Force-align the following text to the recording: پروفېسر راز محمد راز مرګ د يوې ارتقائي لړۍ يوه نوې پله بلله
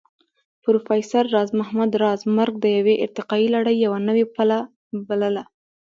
پروفېسر 0.63 1.23
راز 1.35 1.49
محمد 1.59 1.91
راز 2.03 2.21
مرګ 2.37 2.53
د 2.61 2.65
يوې 2.77 2.95
ارتقائي 3.05 3.47
لړۍ 3.55 3.75
يوه 3.85 3.99
نوې 4.07 4.25
پله 4.35 4.57
بلله 5.07 5.43